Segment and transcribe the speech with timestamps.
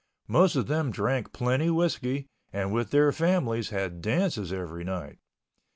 [0.27, 5.19] Most of them drank plenty whiskey and with their families had dances every night.